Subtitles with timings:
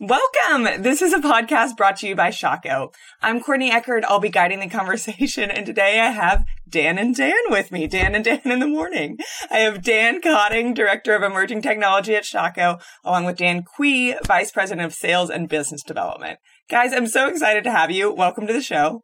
[0.00, 0.84] Welcome!
[0.84, 2.94] This is a podcast brought to you by Shockoe.
[3.20, 4.04] I'm Courtney Eckert.
[4.04, 7.88] I'll be guiding the conversation, and today I have Dan and Dan with me.
[7.88, 9.18] Dan and Dan in the morning.
[9.50, 14.52] I have Dan Cotting, Director of Emerging Technology at Shockoe, along with Dan Kui, Vice
[14.52, 16.38] President of Sales and Business Development.
[16.70, 18.12] Guys, I'm so excited to have you.
[18.14, 19.02] Welcome to the show.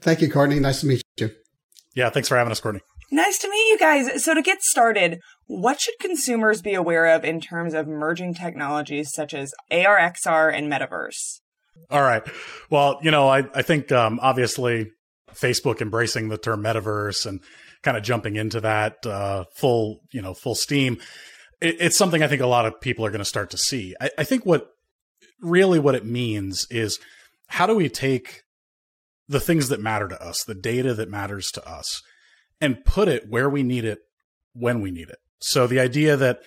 [0.00, 0.60] Thank you, Courtney.
[0.60, 1.28] Nice to meet you.
[1.94, 2.80] Yeah, thanks for having us, Courtney.
[3.10, 4.22] Nice to meet you guys.
[4.22, 9.10] So to get started, what should consumers be aware of in terms of merging technologies
[9.12, 11.40] such as AR, XR, and metaverse?
[11.90, 12.22] All right.
[12.70, 14.90] Well, you know, I, I think um, obviously
[15.34, 17.40] Facebook embracing the term metaverse and
[17.82, 20.98] kind of jumping into that uh, full, you know, full steam.
[21.60, 23.94] It, it's something I think a lot of people are going to start to see.
[24.00, 24.68] I, I think what
[25.40, 27.00] really what it means is
[27.48, 28.42] how do we take
[29.28, 32.02] the things that matter to us, the data that matters to us,
[32.62, 33.98] and put it where we need it
[34.54, 35.18] when we need it.
[35.40, 36.40] So the idea that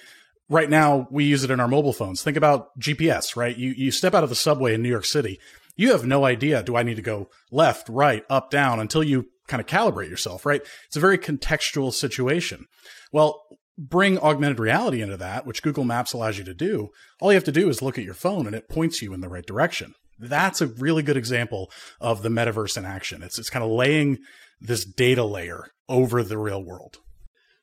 [0.50, 2.24] right now we use it in our mobile phones.
[2.24, 3.56] Think about GPS, right?
[3.56, 5.40] You you step out of the subway in New York City,
[5.76, 9.28] you have no idea do I need to go left, right, up, down until you
[9.48, 10.62] kind of calibrate yourself, right?
[10.88, 12.66] It's a very contextual situation.
[13.12, 13.44] Well,
[13.78, 16.90] bring augmented reality into that, which Google Maps allows you to do.
[17.20, 19.22] All you have to do is look at your phone and it points you in
[19.22, 19.94] the right direction.
[20.18, 23.22] That's a really good example of the metaverse in action.
[23.22, 24.20] It's it's kind of laying
[24.62, 27.00] this data layer over the real world.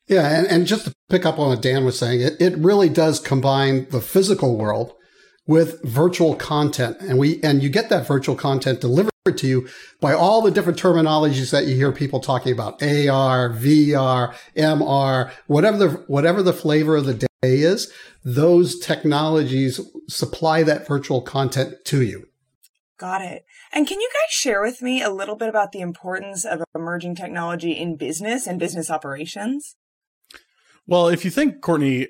[0.07, 2.89] Yeah, and, and just to pick up on what Dan was saying, it, it really
[2.89, 4.93] does combine the physical world
[5.47, 6.97] with virtual content.
[6.99, 9.69] And we and you get that virtual content delivered to you
[10.01, 12.81] by all the different terminologies that you hear people talking about.
[12.83, 17.91] AR, VR, MR, whatever the whatever the flavor of the day is,
[18.25, 22.27] those technologies supply that virtual content to you.
[23.03, 23.43] Got it.
[23.73, 27.15] And can you guys share with me a little bit about the importance of emerging
[27.15, 29.75] technology in business and business operations?
[30.87, 32.07] Well, if you think, Courtney,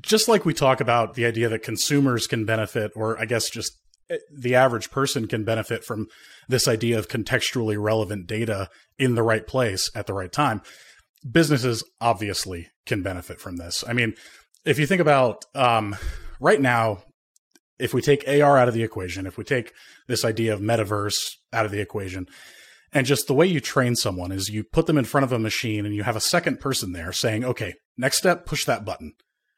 [0.00, 3.72] just like we talk about the idea that consumers can benefit, or I guess just
[4.08, 6.06] uh, the average person can benefit from
[6.48, 10.62] this idea of contextually relevant data in the right place at the right time,
[11.28, 13.82] businesses obviously can benefit from this.
[13.84, 14.14] I mean,
[14.64, 15.96] if you think about um,
[16.38, 17.02] right now,
[17.78, 19.72] if we take AR out of the equation, if we take
[20.06, 22.26] this idea of metaverse out of the equation,
[22.92, 25.38] and just the way you train someone is you put them in front of a
[25.38, 29.14] machine and you have a second person there saying, okay, next step, push that button.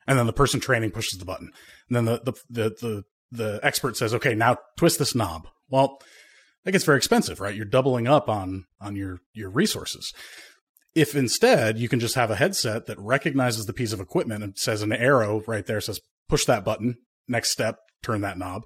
[0.07, 1.51] And then the person training pushes the button.
[1.89, 5.49] And then the, the, the, the, the expert says, okay, now twist this knob.
[5.69, 6.01] Well,
[6.65, 7.55] that gets very expensive, right?
[7.55, 10.15] You're doubling up on, on your, your resources.
[10.95, 14.57] If instead you can just have a headset that recognizes the piece of equipment and
[14.57, 16.97] says an arrow right there says, push that button,
[17.29, 18.63] next step, turn that knob.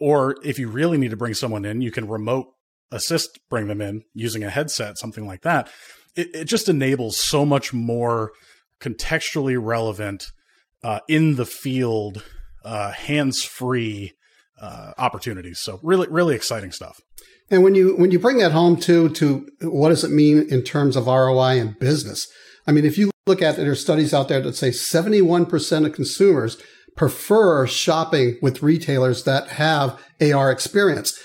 [0.00, 2.46] Or if you really need to bring someone in, you can remote
[2.90, 5.68] assist bring them in using a headset, something like that.
[6.16, 8.32] It, it just enables so much more
[8.80, 10.30] contextually relevant,
[10.82, 12.22] uh, in the field,
[12.64, 14.12] uh, hands free
[14.60, 15.60] uh, opportunities.
[15.60, 17.00] So really, really exciting stuff.
[17.50, 20.62] And when you when you bring that home to to what does it mean in
[20.62, 22.28] terms of ROI and business?
[22.66, 25.92] I mean, if you look at there are studies out there that say 71% of
[25.92, 26.58] consumers
[26.98, 31.18] prefer shopping with retailers that have AR experience.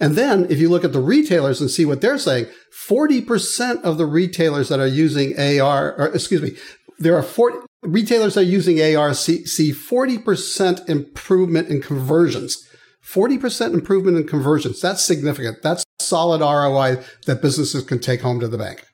[0.00, 3.98] And then if you look at the retailers and see what they're saying, 40% of
[3.98, 6.56] the retailers that are using AR, or excuse me,
[6.98, 12.66] there are 40 retailers that are using AR see, see 40% improvement in conversions.
[13.04, 14.80] 40% improvement in conversions.
[14.80, 15.62] That's significant.
[15.62, 18.86] That's solid ROI that businesses can take home to the bank.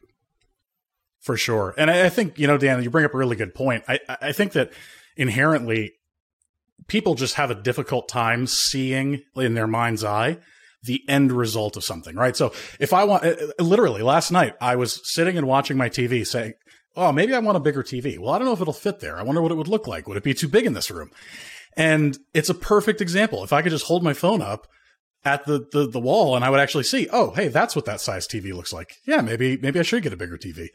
[1.20, 1.74] For sure.
[1.76, 3.84] And I, I think, you know, Dan, you bring up a really good point.
[3.88, 4.72] I, I think that
[5.16, 5.92] inherently
[6.86, 10.38] people just have a difficult time seeing in their mind's eye
[10.82, 12.36] the end result of something, right?
[12.36, 16.26] So if I want, uh, literally last night, I was sitting and watching my TV
[16.26, 16.54] saying,
[16.98, 18.18] Oh, maybe I want a bigger TV.
[18.18, 19.18] Well, I don't know if it'll fit there.
[19.18, 20.08] I wonder what it would look like.
[20.08, 21.10] Would it be too big in this room?
[21.76, 23.44] And it's a perfect example.
[23.44, 24.66] If I could just hold my phone up
[25.22, 28.00] at the, the, the wall and I would actually see, oh, hey, that's what that
[28.00, 28.94] size TV looks like.
[29.06, 30.68] Yeah, maybe, maybe I should get a bigger TV.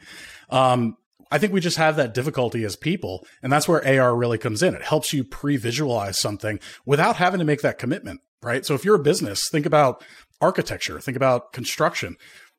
[0.48, 0.96] Um,
[1.32, 3.26] I think we just have that difficulty as people.
[3.42, 4.74] And that's where AR really comes in.
[4.74, 8.66] It helps you pre visualize something without having to make that commitment right?
[8.66, 10.04] So if you're a business, think about
[10.40, 12.16] architecture, think about construction.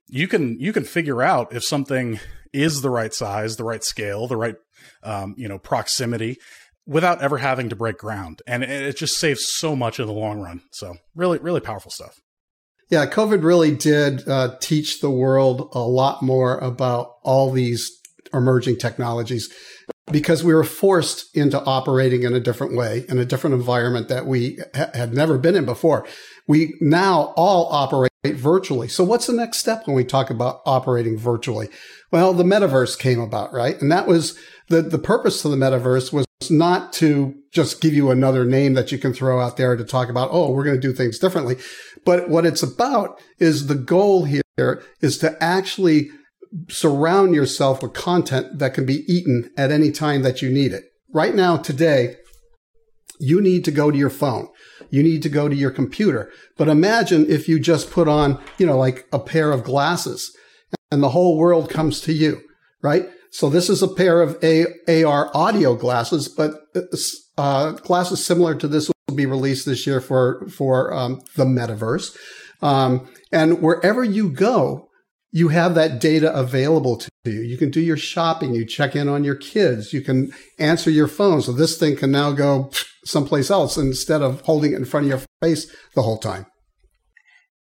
[0.08, 2.20] You can you can figure out if something
[2.52, 4.56] is the right size, the right scale, the right
[5.04, 6.38] um, you know proximity
[6.86, 10.40] without ever having to break ground, and it just saves so much in the long
[10.40, 10.62] run.
[10.72, 12.20] So really, really powerful stuff.
[12.90, 17.90] Yeah, COVID really did uh, teach the world a lot more about all these
[18.34, 19.54] emerging technologies
[20.12, 24.26] because we were forced into operating in a different way, in a different environment that
[24.26, 26.06] we ha- had never been in before.
[26.48, 28.90] We now all operate virtually.
[28.90, 31.70] So what's the next step when we talk about operating virtually?
[32.12, 33.82] Well, the metaverse came about, right?
[33.82, 34.38] And that was
[34.68, 38.92] the, the purpose of the metaverse was not to just give you another name that
[38.92, 41.58] you can throw out there to talk about, oh, we're going to do things differently.
[42.06, 46.10] But what it's about is the goal here is to actually
[46.70, 50.84] surround yourself with content that can be eaten at any time that you need it.
[51.14, 52.18] Right now, today,
[53.20, 54.50] you need to go to your phone.
[54.90, 56.32] You need to go to your computer.
[56.58, 60.36] But imagine if you just put on, you know, like a pair of glasses
[60.92, 62.42] and the whole world comes to you,
[62.82, 63.10] right?
[63.32, 66.54] So this is a pair of a- AR audio glasses, but
[67.38, 72.16] uh, glasses similar to this will be released this year for for um, the metaverse.
[72.62, 74.90] Um, and wherever you go,
[75.36, 77.42] you have that data available to you.
[77.42, 78.54] You can do your shopping.
[78.54, 79.92] You check in on your kids.
[79.92, 81.42] You can answer your phone.
[81.42, 82.70] So this thing can now go
[83.04, 86.46] someplace else instead of holding it in front of your face the whole time.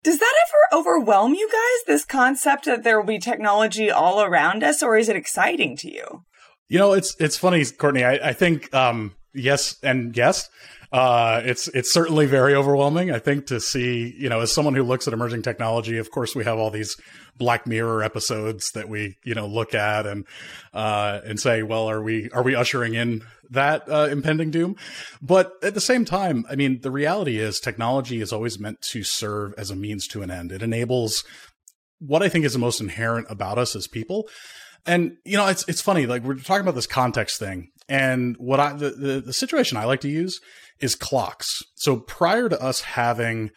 [0.04, 0.34] Does that
[0.74, 4.98] ever overwhelm you guys, this concept that there will be technology all around us, or
[4.98, 6.26] is it exciting to you?
[6.68, 8.04] You know, it's it's funny, Courtney.
[8.04, 10.50] I, I think um, yes and yes.
[10.92, 13.12] Uh, it's it's certainly very overwhelming.
[13.12, 16.36] I think to see, you know, as someone who looks at emerging technology, of course,
[16.36, 16.98] we have all these
[17.38, 20.26] Black Mirror episodes that we, you know, look at and
[20.74, 24.76] uh, and say, well, are we are we ushering in that uh, impending doom?
[25.22, 29.04] But at the same time, I mean, the reality is technology is always meant to
[29.04, 30.52] serve as a means to an end.
[30.52, 31.24] It enables
[32.00, 34.28] what I think is the most inherent about us as people.
[34.86, 36.06] And you know, it's it's funny.
[36.06, 39.86] Like we're talking about this context thing, and what I the, the, the situation I
[39.86, 40.40] like to use
[40.80, 41.62] is clocks.
[41.76, 43.52] So prior to us having,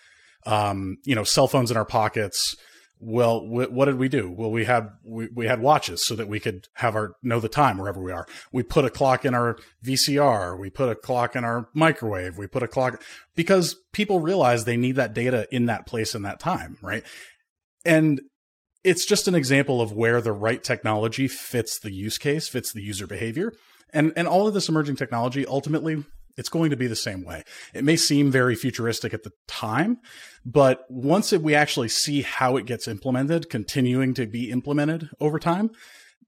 [0.46, 2.54] um, you know, cell phones in our pockets,
[3.00, 4.30] well, what did we do?
[4.30, 7.48] Well, we had we, we had watches so that we could have our know the
[7.48, 8.26] time wherever we are.
[8.52, 10.58] We put a clock in our VCR.
[10.58, 12.38] We put a clock in our microwave.
[12.38, 13.02] We put a clock
[13.34, 17.04] because people realize they need that data in that place in that time, right?
[17.84, 18.20] And
[18.84, 22.82] it's just an example of where the right technology fits the use case, fits the
[22.82, 23.52] user behavior.
[23.92, 26.04] And and all of this emerging technology ultimately
[26.36, 27.44] it's going to be the same way.
[27.72, 29.98] It may seem very futuristic at the time,
[30.44, 35.38] but once it, we actually see how it gets implemented, continuing to be implemented over
[35.38, 35.70] time,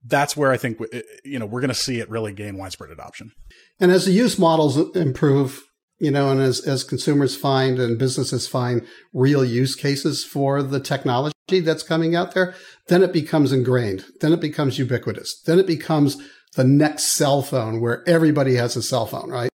[0.05, 0.79] that's where I think
[1.25, 3.32] you know we're going to see it really gain widespread adoption.
[3.81, 5.65] And as the use models improve,
[5.98, 10.81] you know, and as as consumers find and businesses find real use cases for the
[10.81, 12.54] technology that's coming out there,
[12.88, 14.04] then it becomes ingrained.
[14.20, 15.40] Then it becomes ubiquitous.
[15.46, 16.16] Then it becomes
[16.54, 19.50] the next cell phone where everybody has a cell phone, right?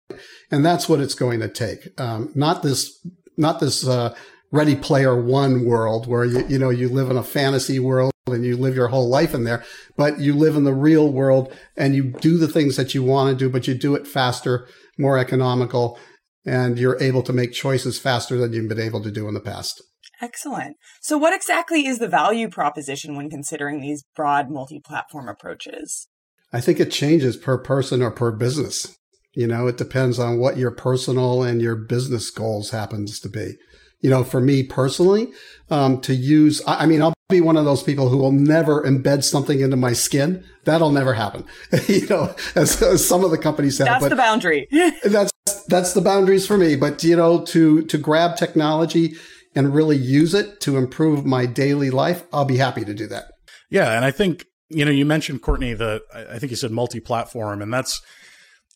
[0.52, 2.00] and that's what it's going to take.
[2.00, 3.06] Um, not this,
[3.38, 4.14] not this uh,
[4.52, 8.46] Ready Player One world where you you know you live in a fantasy world and
[8.46, 9.64] you live your whole life in there,
[9.96, 13.30] but you live in the real world and you do the things that you want
[13.30, 14.68] to do, but you do it faster,
[14.98, 15.98] more economical,
[16.46, 19.40] and you're able to make choices faster than you've been able to do in the
[19.40, 19.82] past.
[20.22, 20.78] Excellent.
[21.02, 26.08] So, what exactly is the value proposition when considering these broad multi platform approaches?
[26.54, 28.96] I think it changes per person or per business.
[29.34, 33.56] You know, it depends on what your personal and your business goals happens to be.
[34.02, 35.32] You know, for me personally,
[35.70, 38.84] um, to use, I, I mean, I'll be one of those people who will never
[38.84, 40.44] embed something into my skin.
[40.66, 41.46] That'll never happen.
[41.88, 43.88] you know, as, as, some of the companies have.
[43.88, 44.68] That's the boundary.
[45.04, 45.31] that's
[45.66, 46.76] that's the boundaries for me.
[46.76, 49.16] But you know, to to grab technology
[49.56, 53.26] and really use it to improve my daily life, I'll be happy to do that.
[53.70, 57.62] Yeah, and I think you know, you mentioned Courtney the I think you said multi-platform,
[57.62, 58.02] and that's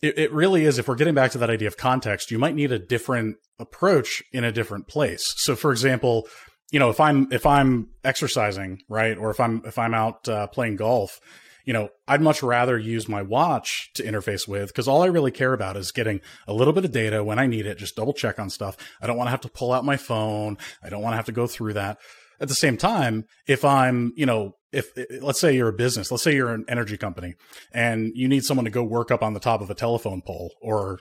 [0.02, 0.78] it, it really is.
[0.78, 4.22] If we're getting back to that idea of context, you might need a different approach
[4.34, 5.34] in a different place.
[5.38, 6.28] So, for example,
[6.72, 10.48] you know, if I'm if I'm exercising, right, or if I'm if I'm out uh,
[10.48, 11.20] playing golf,
[11.66, 15.32] you know, I'd much rather use my watch to interface with because all I really
[15.32, 17.78] care about is getting a little bit of data when I need it.
[17.78, 18.78] Just double check on stuff.
[19.02, 20.58] I don't want to have to pull out my phone.
[20.84, 21.98] I don't want to have to go through that.
[22.40, 24.92] At the same time, if I'm, you know, if
[25.22, 27.36] let's say you're a business, let's say you're an energy company
[27.74, 30.54] and you need someone to go work up on the top of a telephone pole
[30.62, 31.00] or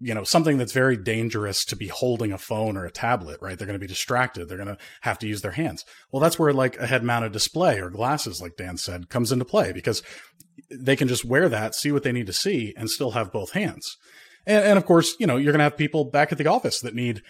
[0.00, 3.58] you know something that's very dangerous to be holding a phone or a tablet right?
[3.58, 4.48] They're going to be distracted.
[4.48, 5.84] They're going to have to use their hands.
[6.10, 9.44] Well that's where like a head mounted display or glasses like dan said comes into
[9.44, 10.02] play because
[10.70, 13.52] they can just wear that see what they need to see and still have both
[13.52, 13.96] hands.
[14.46, 16.80] And, and of course you know you're going to have people back at the office
[16.80, 17.22] that need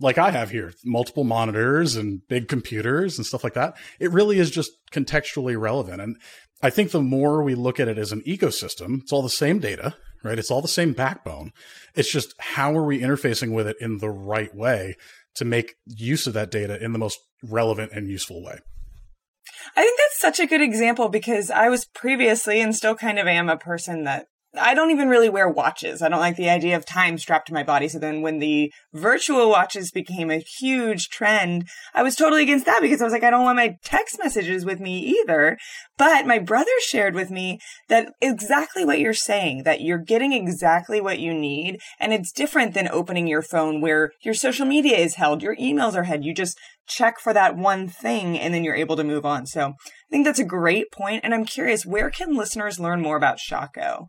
[0.00, 3.76] like I have here, multiple monitors and big computers and stuff like that.
[4.00, 6.00] It really is just contextually relevant.
[6.00, 6.16] And
[6.62, 9.58] I think the more we look at it as an ecosystem, it's all the same
[9.58, 10.38] data, right?
[10.38, 11.52] It's all the same backbone.
[11.94, 14.96] It's just how are we interfacing with it in the right way
[15.34, 18.58] to make use of that data in the most relevant and useful way.
[19.76, 23.26] I think that's such a good example because I was previously and still kind of
[23.26, 26.02] am a person that I don't even really wear watches.
[26.02, 27.88] I don't like the idea of time strapped to my body.
[27.88, 32.82] So then when the virtual watches became a huge trend, I was totally against that
[32.82, 35.56] because I was like, I don't want my text messages with me either.
[35.96, 41.00] But my brother shared with me that exactly what you're saying, that you're getting exactly
[41.00, 41.80] what you need.
[41.98, 45.94] And it's different than opening your phone where your social media is held, your emails
[45.94, 46.24] are held.
[46.24, 49.46] You just check for that one thing and then you're able to move on.
[49.46, 51.22] So I think that's a great point.
[51.24, 54.08] And I'm curious, where can listeners learn more about Shockoe?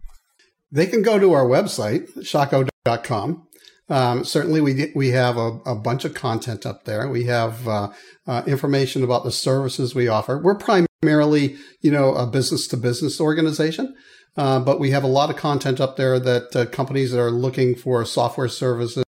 [0.74, 3.48] They can go to our website, shockoe.com.
[3.90, 7.08] Um, certainly, we we have a, a, bunch of content up there.
[7.08, 7.90] We have uh,
[8.26, 10.40] uh, information about the services we offer.
[10.40, 13.94] We're primarily, you know, a business to business organization,
[14.36, 17.30] uh, but we have a lot of content up there that uh, companies that are
[17.30, 19.04] looking for software services,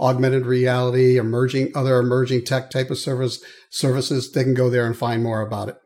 [0.00, 3.40] augmented reality, emerging other emerging tech type of service
[3.70, 4.32] services.
[4.32, 5.76] They can go there and find more about it.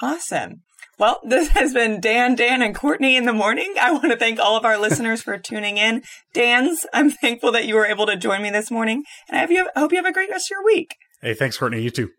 [0.00, 0.63] Awesome.
[0.98, 3.74] Well, this has been Dan, Dan, and Courtney in the morning.
[3.80, 6.02] I want to thank all of our listeners for tuning in.
[6.32, 9.50] Dan's, I'm thankful that you were able to join me this morning, and I hope
[9.50, 10.94] you have, I hope you have a great rest of your week.
[11.20, 11.82] Hey, thanks, Courtney.
[11.82, 12.10] You too.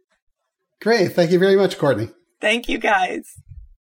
[0.81, 1.13] Great.
[1.13, 2.09] Thank you very much, Courtney.
[2.41, 3.23] Thank you, guys.